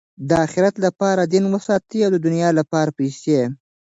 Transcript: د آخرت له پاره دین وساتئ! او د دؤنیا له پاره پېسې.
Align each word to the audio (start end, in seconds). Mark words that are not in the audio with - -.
د 0.27 0.29
آخرت 0.45 0.75
له 0.83 0.89
پاره 0.99 1.23
دین 1.33 1.45
وساتئ! 1.53 1.99
او 2.05 2.11
د 2.13 2.17
دؤنیا 2.23 2.49
له 2.57 2.63
پاره 2.71 2.91
پېسې. 2.97 3.41